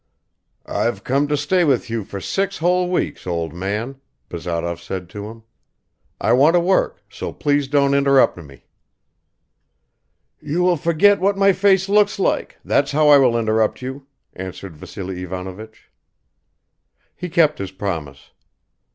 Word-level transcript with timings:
"I've 0.65 1.03
come 1.03 1.27
to 1.27 1.37
stay 1.37 1.63
with 1.63 1.87
you 1.87 2.03
for 2.03 2.19
six 2.19 2.57
whole 2.57 2.89
weeks, 2.89 3.27
old 3.27 3.53
man," 3.53 4.01
Bazarov 4.29 4.81
said 4.81 5.09
to 5.09 5.27
him. 5.27 5.43
"I 6.19 6.33
want 6.33 6.55
to 6.55 6.59
work, 6.59 7.03
so 7.07 7.31
please 7.31 7.67
don't 7.67 7.93
interrupt 7.93 8.35
me." 8.35 8.65
"You 10.39 10.63
will 10.63 10.75
forget 10.77 11.19
what 11.19 11.37
my 11.37 11.53
face 11.53 11.87
looks 11.87 12.17
like, 12.17 12.57
that's 12.65 12.93
how 12.93 13.09
I 13.09 13.19
will 13.19 13.37
interrupt 13.37 13.83
you!" 13.83 14.07
answered 14.33 14.75
Vassily 14.75 15.21
Ivanovich. 15.21 15.91
He 17.15 17.29
kept 17.29 17.59
his 17.59 17.69
promise. 17.71 18.31